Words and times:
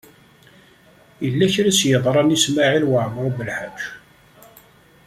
Yella 1.23 1.53
kra 1.53 1.69
i 1.71 1.73
s-yeḍṛan 1.79 2.35
i 2.35 2.37
Smawil 2.43 2.85
Waɛmaṛ 2.91 3.25
U 3.29 3.31
Belḥaǧ. 3.37 3.79